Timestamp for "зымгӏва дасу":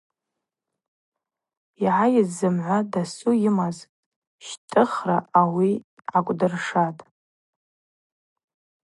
2.37-3.33